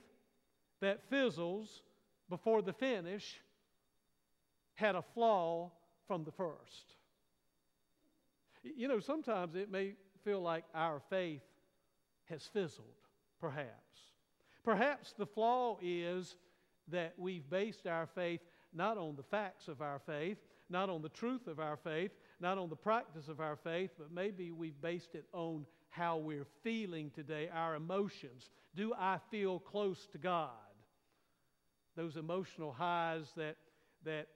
that 0.82 1.08
fizzles 1.12 1.84
before 2.28 2.64
the 2.64 2.74
finish 2.74 3.40
had 4.74 4.96
a 4.96 5.04
flaw 5.14 5.70
from 6.08 6.24
the 6.24 6.32
first. 6.32 6.96
You 8.64 8.88
know, 8.88 9.00
sometimes 9.00 9.54
it 9.54 9.70
may 9.70 9.94
feel 10.24 10.42
like 10.42 10.64
our 10.74 11.00
faith 11.12 11.44
has 12.32 12.50
fizzled, 12.52 12.88
perhaps. 13.40 14.00
Perhaps 14.66 15.14
the 15.16 15.28
flaw 15.28 15.78
is 15.84 16.36
that 16.88 17.14
we've 17.16 17.48
based 17.48 17.86
our 17.86 18.08
faith 18.08 18.42
not 18.74 18.98
on 18.98 19.16
the 19.16 19.24
facts 19.24 19.68
of 19.68 19.84
our 19.84 20.00
faith, 20.00 20.40
not 20.68 20.90
on 20.90 21.04
the 21.04 21.10
truth 21.10 21.46
of 21.46 21.60
our 21.60 21.78
faith, 21.78 22.10
not 22.40 22.58
on 22.58 22.70
the 22.70 22.76
practice 22.76 23.28
of 23.28 23.40
our 23.40 23.56
faith, 23.56 23.92
but 24.00 24.12
maybe 24.12 24.52
we've 24.52 24.82
based 24.82 25.14
it 25.14 25.26
on 25.32 25.68
how 25.90 26.18
we're 26.18 26.48
feeling 26.64 27.10
today, 27.12 27.50
our 27.54 27.76
emotions. 27.76 28.50
Do 28.76 28.94
I 28.98 29.18
feel 29.32 29.60
close 29.60 30.08
to 30.12 30.18
God? 30.18 30.52
those 31.98 32.16
emotional 32.16 32.72
highs 32.72 33.26
that, 33.36 33.58
that 34.06 34.28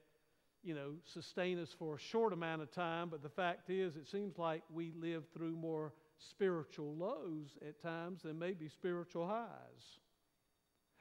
you 0.62 0.74
know, 0.74 0.94
sustain 1.06 1.58
us 1.58 1.74
for 1.78 1.94
a 1.94 1.98
short 1.98 2.32
amount 2.32 2.60
of 2.60 2.70
time, 2.70 3.08
but 3.08 3.22
the 3.22 3.28
fact 3.28 3.70
is, 3.70 3.96
it 3.96 4.06
seems 4.06 4.36
like 4.36 4.62
we 4.70 4.92
live 5.00 5.24
through 5.32 5.56
more 5.56 5.94
spiritual 6.18 6.94
lows 6.94 7.56
at 7.66 7.80
times 7.80 8.22
than 8.22 8.38
maybe 8.38 8.68
spiritual 8.68 9.26
highs. 9.26 10.00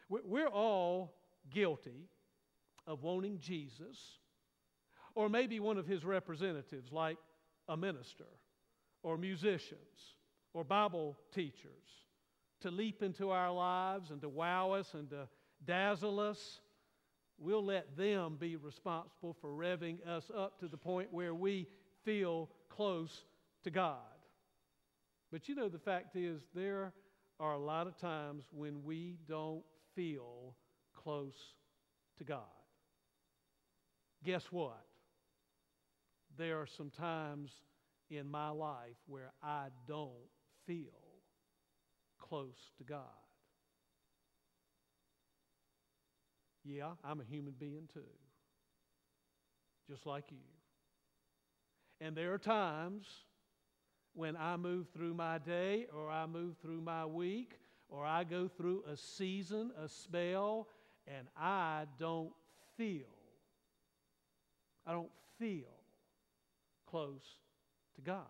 We're 0.07 0.47
all 0.47 1.15
guilty 1.49 2.07
of 2.85 3.03
wanting 3.03 3.39
Jesus, 3.39 4.19
or 5.15 5.29
maybe 5.29 5.59
one 5.59 5.77
of 5.77 5.87
his 5.87 6.05
representatives, 6.05 6.91
like 6.91 7.17
a 7.67 7.77
minister, 7.77 8.25
or 9.03 9.17
musicians, 9.17 10.15
or 10.53 10.63
Bible 10.63 11.17
teachers, 11.33 11.71
to 12.61 12.71
leap 12.71 13.01
into 13.01 13.31
our 13.31 13.51
lives 13.51 14.11
and 14.11 14.21
to 14.21 14.29
wow 14.29 14.71
us 14.71 14.93
and 14.93 15.09
to 15.09 15.27
dazzle 15.65 16.19
us, 16.19 16.59
we'll 17.37 17.65
let 17.65 17.97
them 17.97 18.37
be 18.39 18.55
responsible 18.55 19.35
for 19.41 19.49
revving 19.49 20.05
us 20.07 20.29
up 20.35 20.59
to 20.59 20.67
the 20.67 20.77
point 20.77 21.11
where 21.11 21.33
we 21.33 21.67
feel 22.05 22.49
close 22.69 23.25
to 23.63 23.71
God. 23.71 23.97
But 25.31 25.47
you 25.47 25.55
know, 25.55 25.69
the 25.69 25.79
fact 25.79 26.15
is, 26.15 26.41
there 26.53 26.93
are 27.39 27.53
a 27.53 27.59
lot 27.59 27.87
of 27.87 27.97
times 27.97 28.43
when 28.51 28.83
we 28.83 29.17
don't 29.27 29.63
feel 29.95 30.55
close 30.93 31.35
to 32.17 32.23
God. 32.23 32.41
Guess 34.23 34.45
what? 34.51 34.85
There 36.37 36.59
are 36.59 36.67
some 36.67 36.91
times 36.91 37.51
in 38.09 38.29
my 38.29 38.49
life 38.49 38.97
where 39.07 39.31
I 39.41 39.67
don't 39.87 40.11
feel 40.65 40.87
close 42.19 42.71
to 42.77 42.83
God. 42.83 42.99
Yeah, 46.63 46.91
I'm 47.03 47.19
a 47.19 47.23
human 47.23 47.53
being 47.59 47.89
too, 47.91 48.01
just 49.89 50.05
like 50.05 50.25
you. 50.29 50.37
And 51.99 52.15
there 52.15 52.33
are 52.33 52.37
times 52.37 53.07
when 54.13 54.35
I 54.35 54.57
move 54.57 54.87
through 54.93 55.13
my 55.13 55.37
day 55.37 55.87
or 55.95 56.09
I 56.09 56.25
move 56.25 56.55
through 56.61 56.81
my 56.81 57.05
week 57.05 57.53
or 57.89 58.05
I 58.05 58.23
go 58.23 58.47
through 58.47 58.83
a 58.91 58.95
season, 58.95 59.71
a 59.83 59.87
spell, 59.87 60.67
and 61.07 61.27
I 61.37 61.85
don't 61.99 62.31
feel, 62.77 63.07
I 64.85 64.93
don't 64.93 65.11
feel 65.39 65.67
close 66.89 67.37
to 67.95 68.01
God. 68.01 68.27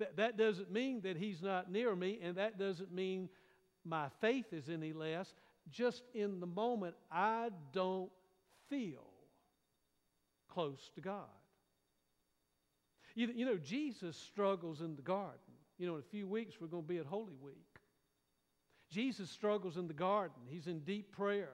That, 0.00 0.16
that 0.16 0.36
doesn't 0.36 0.72
mean 0.72 1.02
that 1.02 1.16
He's 1.16 1.40
not 1.40 1.70
near 1.70 1.94
me, 1.94 2.18
and 2.20 2.36
that 2.36 2.58
doesn't 2.58 2.92
mean 2.92 3.28
my 3.84 4.08
faith 4.20 4.52
is 4.52 4.68
any 4.68 4.92
less 4.92 5.32
just 5.70 6.02
in 6.14 6.40
the 6.40 6.46
moment, 6.46 6.94
I 7.10 7.50
don't 7.72 8.10
feel 8.68 9.06
close 10.48 10.90
to 10.94 11.00
God. 11.00 11.24
You, 13.14 13.28
you 13.34 13.44
know, 13.44 13.56
Jesus 13.56 14.16
struggles 14.16 14.80
in 14.80 14.96
the 14.96 15.02
garden. 15.02 15.38
You 15.78 15.86
know, 15.86 15.94
in 15.94 16.00
a 16.00 16.10
few 16.10 16.26
weeks, 16.26 16.56
we're 16.60 16.68
going 16.68 16.82
to 16.82 16.88
be 16.88 16.98
at 16.98 17.06
Holy 17.06 17.36
Week. 17.40 17.56
Jesus 18.90 19.30
struggles 19.30 19.76
in 19.76 19.86
the 19.86 19.94
garden. 19.94 20.42
He's 20.48 20.66
in 20.66 20.80
deep 20.80 21.12
prayer. 21.12 21.52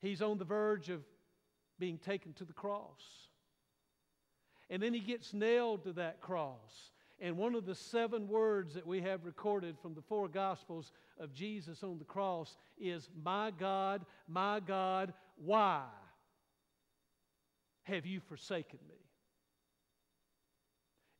He's 0.00 0.22
on 0.22 0.38
the 0.38 0.44
verge 0.44 0.90
of 0.90 1.02
being 1.78 1.98
taken 1.98 2.32
to 2.34 2.44
the 2.44 2.52
cross. 2.52 3.27
And 4.70 4.82
then 4.82 4.92
he 4.92 5.00
gets 5.00 5.32
nailed 5.32 5.84
to 5.84 5.92
that 5.94 6.20
cross. 6.20 6.90
And 7.20 7.36
one 7.36 7.54
of 7.54 7.66
the 7.66 7.74
seven 7.74 8.28
words 8.28 8.74
that 8.74 8.86
we 8.86 9.00
have 9.00 9.24
recorded 9.24 9.76
from 9.80 9.94
the 9.94 10.02
four 10.02 10.28
Gospels 10.28 10.92
of 11.18 11.32
Jesus 11.32 11.82
on 11.82 11.98
the 11.98 12.04
cross 12.04 12.56
is, 12.78 13.08
My 13.24 13.50
God, 13.50 14.06
my 14.28 14.60
God, 14.60 15.12
why 15.36 15.82
have 17.82 18.06
you 18.06 18.20
forsaken 18.20 18.78
me? 18.88 18.94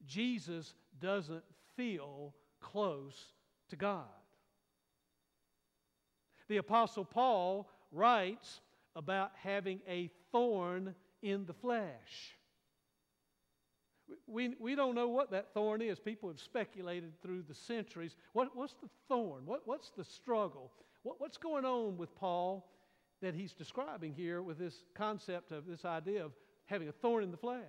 Jesus 0.07 0.75
doesn't 1.01 1.45
feel 1.77 2.35
close 2.61 3.33
to 3.71 3.77
God. 3.77 4.05
The 6.49 6.59
Apostle 6.59 7.05
Paul 7.05 7.69
writes 7.93 8.61
about 8.97 9.33
having 9.43 9.81
a 9.89 10.11
thorn 10.33 10.95
in 11.23 11.45
the 11.47 11.53
flesh. 11.53 12.38
We, 14.27 14.55
we 14.59 14.75
don't 14.75 14.95
know 14.95 15.09
what 15.09 15.31
that 15.33 15.53
thorn 15.55 15.83
is. 15.83 15.99
People 15.99 16.29
have 16.29 16.41
speculated 16.41 17.13
through 17.23 17.43
the 17.49 17.55
centuries. 17.55 18.17
What, 18.33 18.55
what's 18.55 18.75
the 18.75 18.89
thorn? 19.09 19.43
What, 19.45 19.63
what's 19.65 19.91
the 19.91 20.05
struggle? 20.05 20.73
What, 21.03 21.21
what's 21.21 21.37
going 21.37 21.65
on 21.65 21.97
with 21.97 22.15
Paul 22.17 22.71
that 23.21 23.35
he's 23.35 23.53
describing 23.53 24.15
here 24.15 24.43
with 24.43 24.59
this 24.59 24.85
concept 24.95 25.53
of 25.53 25.67
this 25.67 25.85
idea 25.85 26.25
of 26.25 26.33
having 26.67 26.89
a 26.89 26.93
thorn 26.93 27.25
in 27.25 27.31
the 27.31 27.37
flesh? 27.37 27.63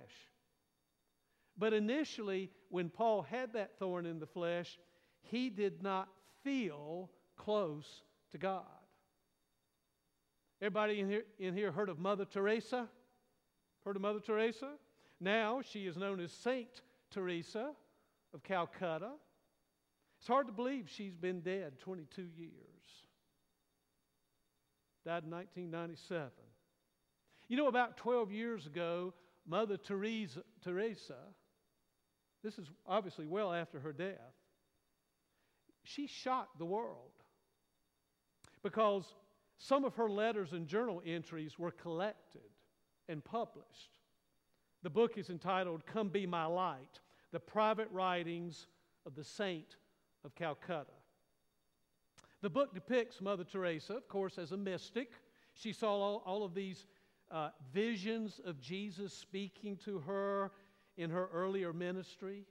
But 1.58 1.74
initially, 1.74 2.50
when 2.70 2.88
Paul 2.88 3.22
had 3.22 3.52
that 3.52 3.78
thorn 3.78 4.06
in 4.06 4.18
the 4.18 4.26
flesh, 4.26 4.78
he 5.22 5.50
did 5.50 5.82
not 5.82 6.08
feel 6.42 7.10
close 7.36 8.02
to 8.32 8.38
God. 8.38 8.64
Everybody 10.62 11.00
in 11.00 11.08
here, 11.08 11.24
in 11.38 11.54
here 11.54 11.72
heard 11.72 11.88
of 11.88 11.98
Mother 11.98 12.24
Teresa? 12.24 12.86
Heard 13.84 13.96
of 13.96 14.02
Mother 14.02 14.20
Teresa? 14.20 14.72
Now 15.20 15.60
she 15.62 15.86
is 15.86 15.96
known 15.96 16.20
as 16.20 16.32
Saint 16.32 16.82
Teresa 17.10 17.70
of 18.32 18.42
Calcutta. 18.42 19.10
It's 20.18 20.28
hard 20.28 20.46
to 20.46 20.52
believe 20.52 20.88
she's 20.88 21.14
been 21.14 21.40
dead 21.40 21.78
22 21.80 22.22
years. 22.36 22.52
Died 25.04 25.24
in 25.24 25.30
1997. 25.30 26.30
You 27.48 27.56
know, 27.56 27.68
about 27.68 27.96
12 27.96 28.30
years 28.30 28.66
ago, 28.66 29.14
Mother 29.46 29.76
Teresa, 29.76 30.42
Teresa, 30.62 31.16
this 32.42 32.58
is 32.58 32.70
obviously 32.86 33.26
well 33.26 33.52
after 33.52 33.80
her 33.80 33.92
death, 33.92 34.34
she 35.84 36.06
shocked 36.06 36.58
the 36.58 36.64
world 36.64 37.10
because 38.62 39.14
some 39.58 39.84
of 39.84 39.96
her 39.96 40.08
letters 40.08 40.52
and 40.52 40.66
journal 40.66 41.02
entries 41.04 41.58
were 41.58 41.70
collected 41.70 42.40
and 43.08 43.24
published. 43.24 43.99
The 44.82 44.90
book 44.90 45.18
is 45.18 45.28
entitled 45.28 45.84
Come 45.84 46.08
Be 46.08 46.26
My 46.26 46.46
Light 46.46 47.00
The 47.32 47.40
Private 47.40 47.88
Writings 47.90 48.66
of 49.04 49.14
the 49.14 49.24
Saint 49.24 49.76
of 50.24 50.34
Calcutta. 50.34 50.92
The 52.40 52.48
book 52.50 52.72
depicts 52.72 53.20
Mother 53.20 53.44
Teresa, 53.44 53.94
of 53.94 54.08
course, 54.08 54.38
as 54.38 54.52
a 54.52 54.56
mystic. 54.56 55.10
She 55.52 55.74
saw 55.74 55.92
all, 55.92 56.22
all 56.24 56.44
of 56.44 56.54
these 56.54 56.86
uh, 57.30 57.50
visions 57.72 58.40
of 58.44 58.58
Jesus 58.58 59.12
speaking 59.12 59.76
to 59.84 59.98
her 60.00 60.50
in 60.96 61.10
her 61.10 61.28
earlier 61.32 61.74
ministry. 61.74 62.46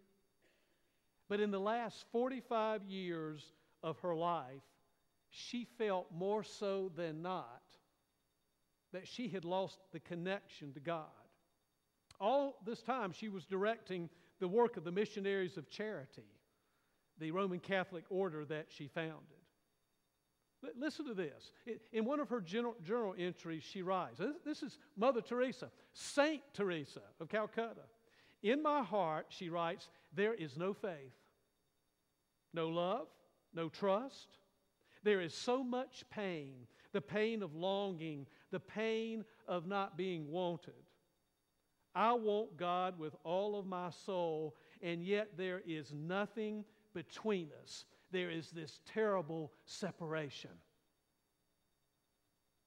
But 1.28 1.40
in 1.40 1.50
the 1.50 1.60
last 1.60 2.06
45 2.12 2.84
years 2.84 3.54
of 3.82 4.00
her 4.00 4.16
life, 4.16 4.62
she 5.32 5.66
felt 5.78 6.08
more 6.12 6.44
so 6.44 6.92
than 6.96 7.24
not 7.24 7.62
that 8.94 9.08
she 9.08 9.30
had 9.30 9.46
lost 9.46 9.80
the 9.92 10.00
connection 10.00 10.74
to 10.74 10.80
God. 10.80 11.06
All 12.20 12.60
this 12.66 12.82
time, 12.82 13.12
she 13.12 13.30
was 13.30 13.46
directing 13.46 14.10
the 14.40 14.48
work 14.48 14.78
of 14.78 14.84
the 14.84 14.92
missionaries 14.92 15.58
of 15.58 15.70
charity, 15.70 16.28
the 17.20 17.32
Roman 17.32 17.60
Catholic 17.60 18.04
order 18.10 18.46
that 18.46 18.68
she 18.70 18.88
founded. 18.88 19.40
Listen 20.78 21.06
to 21.06 21.14
this. 21.14 21.54
In 21.94 22.04
one 22.04 22.20
of 22.20 22.30
her 22.30 22.42
journal 22.42 23.16
entries, 23.18 23.64
she 23.64 23.82
writes 23.82 24.20
this 24.46 24.62
is 24.62 24.78
Mother 24.98 25.22
Teresa, 25.22 25.72
Saint 25.94 26.42
Teresa 26.54 27.02
of 27.22 27.30
Calcutta. 27.30 27.84
In 28.44 28.62
my 28.62 28.84
heart, 28.84 29.28
she 29.30 29.50
writes, 29.50 29.90
there 30.14 30.34
is 30.34 30.58
no 30.58 30.74
faith, 30.74 31.14
no 32.54 32.68
love, 32.68 33.08
no 33.54 33.70
trust. 33.70 34.38
There 35.04 35.22
is 35.22 35.34
so 35.34 35.64
much 35.64 36.04
pain 36.10 36.68
the 36.92 37.02
pain 37.02 37.44
of 37.44 37.56
longing, 37.56 38.26
the 38.52 38.60
pain 38.60 39.24
of 39.48 39.68
not 39.68 39.98
being 39.98 40.30
wanted. 40.30 40.74
I 41.96 42.14
want 42.14 42.58
God 42.58 43.00
with 43.00 43.16
all 43.24 43.58
of 43.58 43.66
my 43.66 43.90
soul, 43.90 44.56
and 44.82 45.04
yet 45.04 45.38
there 45.38 45.62
is 45.66 45.94
nothing 45.94 46.64
between 46.94 47.50
us. 47.64 47.86
There 48.12 48.30
is 48.30 48.52
this 48.52 48.82
terrible 48.86 49.52
separation. 49.66 50.52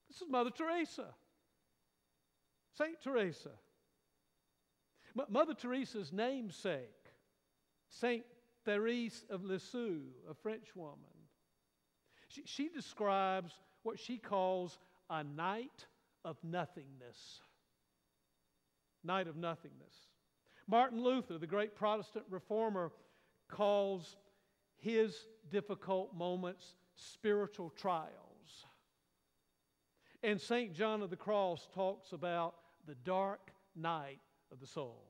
This 0.08 0.20
is 0.20 0.28
Mother 0.28 0.50
Teresa, 0.50 1.06
Saint 2.76 3.00
Teresa. 3.02 3.50
M- 5.18 5.26
Mother 5.28 5.54
Teresa's 5.54 6.12
namesake, 6.12 6.88
Saint 7.88 8.24
Therese 8.64 9.24
of 9.30 9.44
Lisieux, 9.44 10.02
a 10.30 10.34
French 10.34 10.74
woman. 10.74 10.98
She, 12.28 12.42
she 12.46 12.68
describes 12.68 13.58
what 13.82 13.98
she 13.98 14.18
calls 14.18 14.78
a 15.10 15.22
night 15.22 15.86
of 16.24 16.36
nothingness 16.42 17.42
night 19.04 19.28
of 19.28 19.36
nothingness. 19.36 19.94
Martin 20.66 21.02
Luther, 21.02 21.38
the 21.38 21.46
great 21.46 21.74
Protestant 21.74 22.24
reformer, 22.30 22.92
calls 23.48 24.16
his 24.78 25.26
difficult 25.50 26.14
moments 26.14 26.74
spiritual 26.94 27.70
trials. 27.70 28.12
And 30.22 30.40
St. 30.40 30.72
John 30.72 31.02
of 31.02 31.10
the 31.10 31.16
Cross 31.16 31.68
talks 31.74 32.12
about 32.12 32.54
the 32.86 32.94
dark 32.94 33.52
night 33.74 34.20
of 34.50 34.60
the 34.60 34.66
soul. 34.66 35.02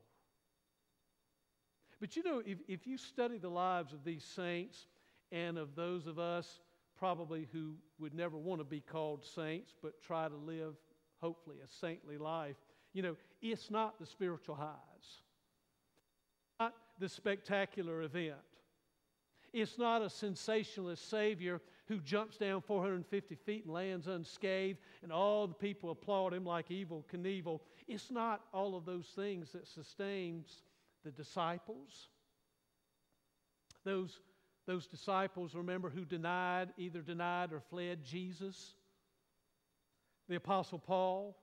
But 2.01 2.17
you 2.17 2.23
know, 2.23 2.43
if, 2.45 2.59
if 2.67 2.87
you 2.87 2.97
study 2.97 3.39
the 3.39 3.49
lives 3.49 3.93
of 3.93 4.05
these 4.05 4.25
saints 4.25 4.87
and 5.31 5.57
of 5.59 5.75
those 5.75 6.07
of 6.07 6.19
us 6.19 6.61
probably 6.97 7.49
who 7.53 7.75
would 7.99 8.15
never 8.15 8.37
want 8.37 8.61
to 8.61 8.65
be 8.65 8.81
called 8.81 9.25
saints 9.25 9.75
but 9.83 10.01
try 10.03 10.29
to 10.29 10.37
live, 10.37 10.75
hopefully, 11.21 11.57
a 11.65 11.69
saintly 11.69 12.19
life, 12.19 12.57
you 12.93 13.03
know, 13.03 13.17
it's 13.41 13.71
not 13.71 13.99
the 13.99 14.07
spiritual 14.07 14.55
highs, 14.55 15.23
not 16.61 16.75
the 16.99 17.09
spectacular 17.09 18.03
event. 18.03 18.37
It's 19.53 19.79
not 19.79 20.01
a 20.01 20.09
sensationalist 20.09 21.11
Savior 21.11 21.61
who 21.87 21.99
jumps 21.99 22.39
down 22.39 22.63
450 22.63 23.35
feet 23.35 23.65
and 23.65 23.75
lands 23.75 24.07
unscathed, 24.07 24.79
and 25.03 25.13
all 25.13 25.47
the 25.47 25.55
people 25.55 25.91
applaud 25.91 26.33
him 26.33 26.45
like 26.45 26.69
Evel 26.69 27.05
Knievel. 27.13 27.61
It's 27.87 28.11
not 28.11 28.43
all 28.53 28.77
of 28.77 28.87
those 28.87 29.09
things 29.15 29.51
that 29.53 29.67
sustains 29.67 30.63
the 31.05 31.11
disciples. 31.11 32.09
Those, 33.85 34.21
those 34.67 34.87
disciples, 34.87 35.55
remember, 35.55 35.91
who 35.91 36.05
denied, 36.05 36.71
either 36.79 37.01
denied 37.01 37.53
or 37.53 37.61
fled 37.61 38.05
Jesus. 38.05 38.75
The 40.29 40.37
Apostle 40.37 40.79
Paul, 40.79 41.37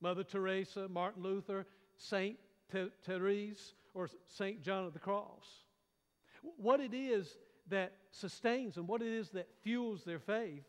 Mother 0.00 0.24
Teresa, 0.24 0.88
Martin 0.88 1.22
Luther, 1.22 1.66
Saint 1.96 2.38
Therese, 3.04 3.74
or 3.94 4.08
Saint 4.26 4.62
John 4.62 4.84
of 4.84 4.92
the 4.92 4.98
Cross. 4.98 5.64
What 6.56 6.80
it 6.80 6.94
is 6.94 7.36
that 7.68 7.92
sustains 8.10 8.76
and 8.76 8.86
what 8.86 9.02
it 9.02 9.12
is 9.12 9.30
that 9.30 9.48
fuels 9.62 10.04
their 10.04 10.20
faith, 10.20 10.64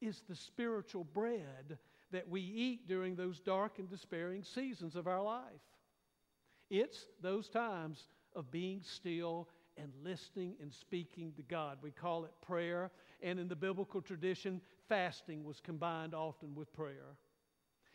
is 0.00 0.22
the 0.28 0.36
spiritual 0.36 1.04
bread 1.04 1.78
that 2.12 2.28
we 2.28 2.40
eat 2.40 2.86
during 2.86 3.16
those 3.16 3.40
dark 3.40 3.78
and 3.78 3.88
despairing 3.88 4.44
seasons 4.44 4.94
of 4.94 5.06
our 5.06 5.22
life. 5.22 5.42
It's 6.70 7.06
those 7.22 7.48
times 7.48 8.06
of 8.34 8.50
being 8.50 8.82
still 8.82 9.48
and 9.76 9.92
listening 10.02 10.54
and 10.60 10.72
speaking 10.72 11.32
to 11.36 11.42
God. 11.42 11.78
We 11.82 11.90
call 11.90 12.24
it 12.24 12.32
prayer, 12.46 12.90
and 13.22 13.38
in 13.38 13.48
the 13.48 13.56
biblical 13.56 14.00
tradition, 14.00 14.60
fasting 14.88 15.44
was 15.44 15.60
combined 15.60 16.14
often 16.14 16.54
with 16.54 16.72
prayer. 16.72 17.16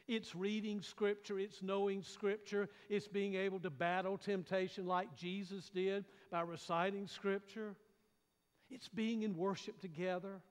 It's 0.08 0.36
reading 0.36 0.82
Scripture, 0.82 1.40
it's 1.40 1.62
knowing 1.62 2.04
Scripture, 2.04 2.70
it's 2.90 3.08
being 3.08 3.36
able 3.36 3.60
to 3.60 3.70
battle 3.70 4.18
temptation 4.18 4.86
like 4.86 5.16
Jesus 5.16 5.70
did 5.70 6.06
by 6.32 6.42
reciting 6.42 7.08
Scripture. 7.08 7.76
It's 8.70 8.88
being 8.88 9.24
in 9.24 9.38
worship 9.38 9.80
together. 9.80 10.42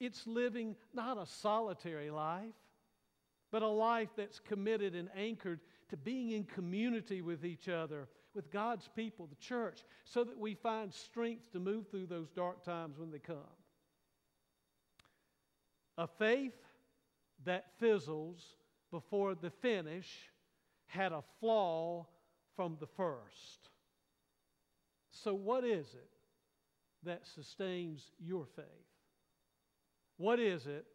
It's 0.00 0.26
living 0.26 0.76
not 0.94 1.18
a 1.18 1.26
solitary 1.26 2.10
life, 2.10 2.54
but 3.50 3.62
a 3.62 3.68
life 3.68 4.10
that's 4.16 4.40
committed 4.40 4.94
and 4.94 5.08
anchored 5.16 5.60
to 5.90 5.96
being 5.96 6.30
in 6.32 6.44
community 6.44 7.22
with 7.22 7.44
each 7.44 7.68
other, 7.68 8.08
with 8.34 8.50
God's 8.50 8.88
people, 8.94 9.26
the 9.26 9.36
church, 9.36 9.84
so 10.04 10.24
that 10.24 10.38
we 10.38 10.54
find 10.54 10.92
strength 10.92 11.52
to 11.52 11.60
move 11.60 11.88
through 11.88 12.06
those 12.06 12.30
dark 12.30 12.64
times 12.64 12.98
when 12.98 13.10
they 13.10 13.18
come. 13.18 13.36
A 15.98 16.06
faith 16.06 16.52
that 17.44 17.66
fizzles 17.78 18.56
before 18.90 19.34
the 19.34 19.50
finish 19.50 20.30
had 20.86 21.12
a 21.12 21.22
flaw 21.40 22.06
from 22.54 22.76
the 22.80 22.86
first. 22.86 23.70
So, 25.10 25.34
what 25.34 25.64
is 25.64 25.86
it 25.94 26.10
that 27.04 27.26
sustains 27.26 28.10
your 28.18 28.46
faith? 28.56 28.64
What 30.16 30.40
is 30.40 30.66
it 30.66 30.86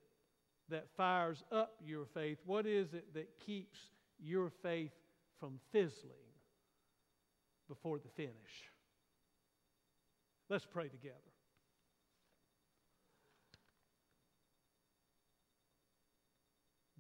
that 0.69 0.87
fires 0.95 1.43
up 1.51 1.75
your 1.85 2.05
faith? 2.05 2.39
What 2.45 2.65
is 2.65 2.93
it 2.93 3.13
that 3.13 3.29
keeps 3.45 3.79
your 4.19 4.51
faith 4.61 4.91
from 5.39 5.59
fizzling 5.71 6.11
before 7.67 7.99
the 7.99 8.09
finish? 8.09 8.71
Let's 10.49 10.65
pray 10.65 10.87
together. 10.87 11.30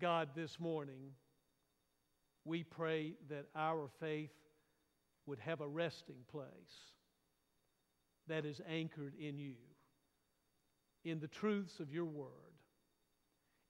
God, 0.01 0.29
this 0.35 0.59
morning, 0.59 1.11
we 2.43 2.63
pray 2.63 3.13
that 3.29 3.45
our 3.55 3.87
faith 3.99 4.33
would 5.27 5.37
have 5.37 5.61
a 5.61 5.67
resting 5.67 6.23
place 6.31 6.41
that 8.27 8.43
is 8.43 8.59
anchored 8.67 9.13
in 9.19 9.37
you, 9.37 9.53
in 11.05 11.19
the 11.19 11.27
truths 11.27 11.79
of 11.79 11.93
your 11.93 12.05
word, 12.05 12.25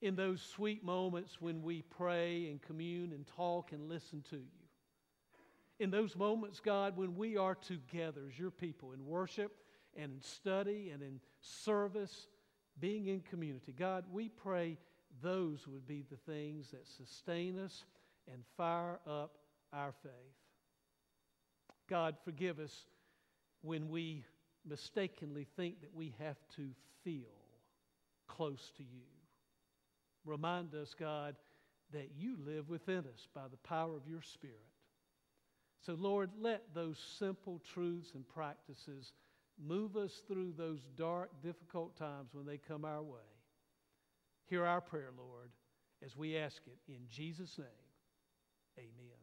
in 0.00 0.16
those 0.16 0.40
sweet 0.40 0.82
moments 0.82 1.38
when 1.38 1.62
we 1.62 1.82
pray 1.82 2.48
and 2.48 2.62
commune 2.62 3.12
and 3.12 3.26
talk 3.26 3.72
and 3.72 3.90
listen 3.90 4.24
to 4.30 4.36
you. 4.36 4.64
In 5.80 5.90
those 5.90 6.16
moments, 6.16 6.60
God, 6.60 6.96
when 6.96 7.14
we 7.14 7.36
are 7.36 7.56
together 7.56 8.22
as 8.32 8.38
your 8.38 8.50
people 8.50 8.92
in 8.92 9.04
worship 9.04 9.52
and 9.94 10.12
in 10.12 10.22
study 10.22 10.92
and 10.94 11.02
in 11.02 11.20
service, 11.42 12.28
being 12.80 13.08
in 13.08 13.20
community. 13.20 13.74
God, 13.78 14.04
we 14.10 14.30
pray 14.30 14.78
those 15.22 15.66
would 15.66 15.86
be 15.86 16.04
the 16.10 16.32
things 16.32 16.70
that 16.70 16.86
sustain 16.86 17.58
us 17.58 17.84
and 18.32 18.42
fire 18.56 18.98
up 19.06 19.32
our 19.72 19.92
faith. 20.02 20.12
God, 21.88 22.16
forgive 22.24 22.58
us 22.58 22.86
when 23.62 23.88
we 23.88 24.24
mistakenly 24.66 25.46
think 25.56 25.80
that 25.80 25.94
we 25.94 26.14
have 26.18 26.36
to 26.56 26.70
feel 27.04 27.34
close 28.28 28.70
to 28.76 28.82
you. 28.82 29.02
Remind 30.24 30.74
us, 30.74 30.94
God, 30.98 31.36
that 31.92 32.10
you 32.16 32.36
live 32.46 32.68
within 32.68 33.00
us 33.00 33.28
by 33.34 33.48
the 33.50 33.56
power 33.58 33.94
of 33.96 34.06
your 34.06 34.22
Spirit. 34.22 34.56
So, 35.84 35.94
Lord, 35.94 36.30
let 36.40 36.62
those 36.74 36.98
simple 37.18 37.60
truths 37.74 38.12
and 38.14 38.26
practices 38.28 39.12
move 39.62 39.96
us 39.96 40.22
through 40.28 40.54
those 40.56 40.80
dark, 40.96 41.30
difficult 41.42 41.96
times 41.96 42.30
when 42.32 42.46
they 42.46 42.58
come 42.58 42.84
our 42.84 43.02
way. 43.02 43.18
Hear 44.48 44.66
our 44.66 44.80
prayer, 44.80 45.10
Lord, 45.16 45.50
as 46.04 46.16
we 46.16 46.36
ask 46.36 46.62
it 46.66 46.78
in 46.92 47.00
Jesus' 47.08 47.58
name. 47.58 47.68
Amen. 48.78 49.21